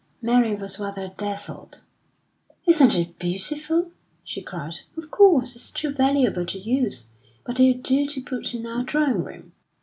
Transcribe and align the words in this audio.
Mary 0.19 0.55
was 0.55 0.79
rather 0.79 1.09
dazzled. 1.15 1.81
"Isn't 2.65 2.95
it 2.95 3.19
beautiful!" 3.19 3.91
she 4.23 4.41
cried, 4.41 4.77
"Of 4.97 5.11
course, 5.11 5.55
it's 5.55 5.69
too 5.69 5.91
valuable 5.93 6.47
to 6.47 6.57
use; 6.57 7.05
but 7.45 7.59
it'll 7.59 7.83
do 7.83 8.07
to 8.07 8.21
put 8.23 8.55
in 8.55 8.65
our 8.65 8.81
drawing 8.83 9.23
room." 9.23 9.51